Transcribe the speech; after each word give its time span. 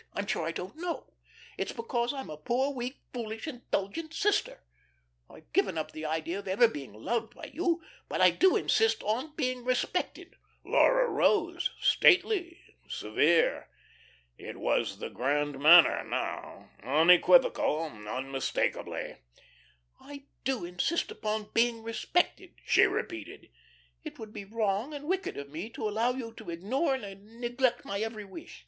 I'm 0.13 0.25
sure 0.25 0.47
I 0.47 0.51
don't 0.51 0.77
know. 0.77 1.13
It's 1.59 1.73
because 1.73 2.11
I'm 2.11 2.31
a 2.31 2.35
poor 2.35 2.71
weak, 2.73 3.01
foolish, 3.13 3.47
indulgent 3.47 4.15
sister. 4.15 4.63
I've 5.29 5.53
given 5.53 5.77
up 5.77 5.91
the 5.91 6.07
idea 6.07 6.39
of 6.39 6.47
ever 6.47 6.67
being 6.67 6.91
loved 6.91 7.35
by 7.35 7.51
you; 7.53 7.83
but 8.09 8.19
I 8.19 8.31
do 8.31 8.55
insist 8.55 9.03
on 9.03 9.35
being 9.35 9.63
respected." 9.63 10.33
Laura 10.65 11.07
rose, 11.07 11.69
stately, 11.79 12.57
severe. 12.89 13.69
It 14.39 14.57
was 14.57 14.97
the 14.97 15.09
"grand 15.11 15.59
manner" 15.59 16.03
now, 16.03 16.71
unequivocally, 16.81 18.07
unmistakably. 18.07 19.17
"I 19.99 20.23
do 20.43 20.65
insist 20.65 21.11
upon 21.11 21.51
being 21.53 21.83
respected," 21.83 22.55
she 22.65 22.85
repeated. 22.85 23.51
"It 24.03 24.17
would 24.17 24.33
be 24.33 24.45
wrong 24.45 24.95
and 24.95 25.05
wicked 25.05 25.37
of 25.37 25.49
me 25.51 25.69
to 25.69 25.87
allow 25.87 26.09
you 26.09 26.33
to 26.37 26.49
ignore 26.49 26.95
and 26.95 27.39
neglect 27.39 27.85
my 27.85 27.99
every 28.01 28.25
wish. 28.25 28.59